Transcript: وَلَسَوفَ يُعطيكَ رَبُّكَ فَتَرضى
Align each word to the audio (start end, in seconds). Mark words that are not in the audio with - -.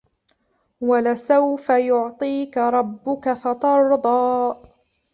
وَلَسَوفَ 0.81 1.69
يُعطيكَ 1.69 2.57
رَبُّكَ 2.57 3.33
فَتَرضى 3.33 4.55